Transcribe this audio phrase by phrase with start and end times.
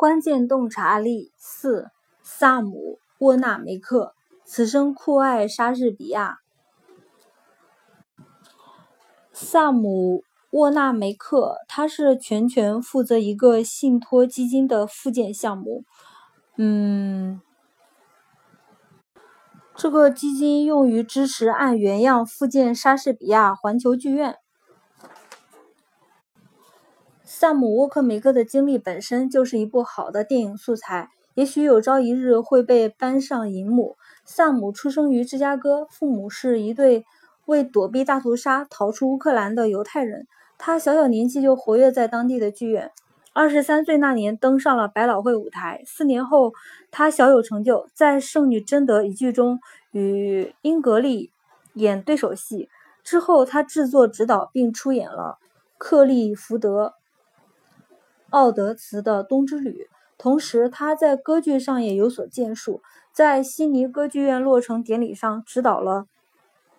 [0.00, 1.90] 关键洞察力四，
[2.22, 4.14] 萨姆沃纳梅克，
[4.46, 6.38] 此生酷爱莎士比亚。
[9.30, 15.84] 萨姆沃纳梅克，他是全权负责一个信托基金的复建项目。
[16.56, 17.42] 嗯，
[19.76, 24.38] 这个基金用于支持按原样复建莎士比亚环球剧院。
[27.32, 33.96] 萨姆沃克梅克的经历本身就是一部好的电影素材，也许有朝一日会被搬上银幕。
[34.24, 37.04] 萨姆出生于芝加哥，父母是一对。
[37.46, 40.26] 为躲避大屠杀逃出乌克兰的犹太人，
[40.58, 42.90] 他小小年纪就活跃在当地的剧院。
[43.32, 45.84] 二十三岁那年登上了百老汇舞台。
[45.86, 46.52] 四年后，
[46.90, 49.60] 他小有成就，在《圣女贞德》一剧中
[49.92, 51.30] 与英格丽
[51.74, 52.68] 演对手戏。
[53.04, 55.38] 之后，他制作、指导并出演了
[55.78, 56.86] 克利福德·
[58.30, 59.88] 奥德茨的《冬之旅》。
[60.16, 66.06] 同时，他在歌剧上也有所建树，在悉尼歌剧院落成典礼上指导了。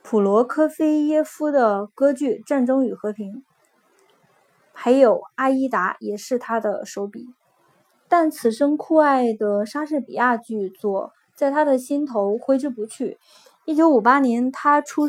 [0.03, 3.33] 普罗科菲耶夫的歌剧《战争与和平》，
[4.73, 7.29] 还有《阿依达》也是他的手笔。
[8.07, 13.17] 但此生酷爱的莎士比亚剧作在他的心头挥之不去。
[13.65, 15.07] 一九五八年，他出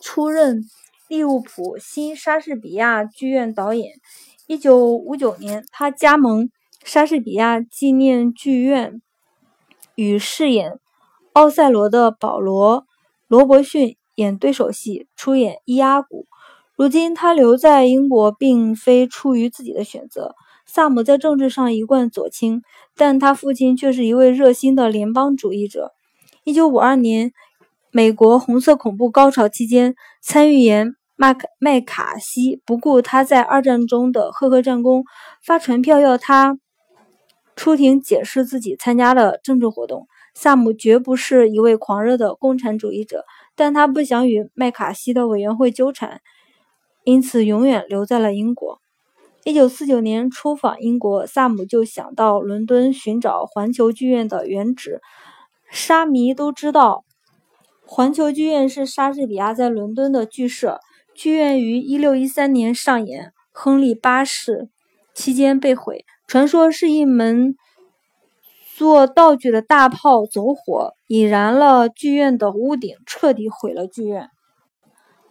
[0.00, 0.62] 出任
[1.08, 4.00] 利物浦新莎士比亚剧院导演。
[4.46, 6.50] 一九五九年，他加盟
[6.84, 9.02] 莎士比亚纪念剧院，
[9.94, 10.78] 与饰演
[11.32, 12.82] 奥赛罗的保罗·
[13.28, 13.96] 罗伯逊。
[14.16, 16.22] 演对手戏，出演《伊阿古》。
[16.74, 20.34] 如今他留在英国，并非出于自己的选择。
[20.64, 22.62] 萨姆在政治上一贯左倾，
[22.96, 25.92] 但他父亲却是一位热心的联邦主义者。
[26.46, 27.32] 1952年，
[27.90, 35.04] 美国红色恐怖高潮期间，参议员麦克麦卡锡不顾他在二战中的赫赫战功，
[35.42, 36.58] 发传票要他
[37.56, 40.06] 出庭解释自己参加的政治活动。
[40.34, 43.24] 萨姆绝不是一位狂热的共产主义者。
[43.54, 46.20] 但他不想与麦卡锡的委员会纠缠，
[47.04, 48.78] 因此永远留在了英国。
[49.44, 55.00] 一九四九年出访英国，萨姆就想到伦敦寻找环球剧院的原址。
[55.70, 57.06] 沙迷都知道，
[57.86, 60.80] 环球剧院是莎士比亚在伦敦的剧社。
[61.16, 64.68] 剧院于一六一三年上演《亨利八世》
[65.18, 67.56] 期间被毁，传说是一门。
[68.76, 74.28] 做道具的大炮走火，引燃了剧院的屋顶，彻底毁了剧院。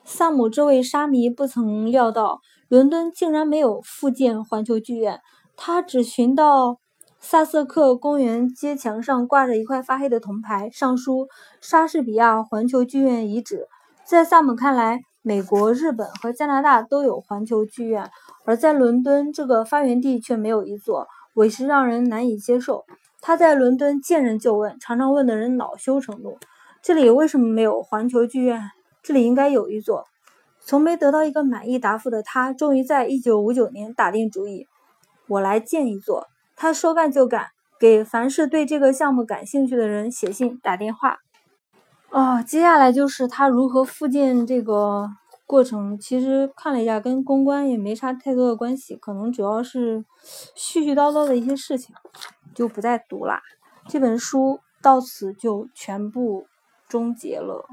[0.04, 5.20] 萨姆这位沙迷不曾料到，伦敦竟然没有复建环球剧院。
[5.56, 6.80] 他只寻到
[7.20, 11.28] 萨瑟克公园街墙上挂着一块发黑的铜牌，上书
[11.62, 13.68] “莎士比亚环球剧院遗址”。
[14.04, 18.12] 在萨姆看来，美国、日本和加拿大都有环球剧院，
[18.44, 22.86] 而在伦敦这个发源地却没有一座，委实让人难以接受。
[23.22, 26.38] 他在伦敦见人就问，常常问的人恼羞成怒。
[26.84, 28.70] 这里为什么没有环球剧院？
[29.02, 30.06] 这里应该有一座。
[30.60, 34.68] 从没得到一个满意答复的他，终于在1959年打定主意：
[35.28, 36.28] 我来建一座。
[36.56, 37.48] 他说干就干，
[37.80, 41.18] 给凡是对这个项目感兴趣的人写信、打电话。
[42.10, 45.10] 哦，接下来就是他如何复建这个
[45.46, 46.00] 过程。
[46.00, 50.06] 其实看了一下，跟公关也没啥太多的关系，可能主要是
[50.56, 51.96] 絮絮叨叨的一些事情。
[52.54, 53.42] 就不再读啦，
[53.90, 56.48] 这本书到此就全部
[56.88, 57.66] 终结了。